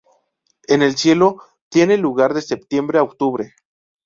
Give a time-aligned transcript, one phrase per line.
[0.63, 3.53] El celo tiene lugar de septiembre a octubre.